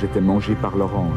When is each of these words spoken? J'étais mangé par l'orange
J'étais 0.00 0.20
mangé 0.20 0.54
par 0.54 0.76
l'orange 0.76 1.14